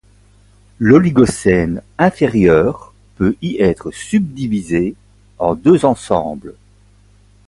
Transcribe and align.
L'oligocène 0.79 1.83
inférieur 1.99 2.91
peut 3.17 3.35
y 3.43 3.57
être 3.61 3.91
subdivisé 3.91 4.95
en 5.37 5.53
deux 5.53 5.85
ensembles. 5.85 6.55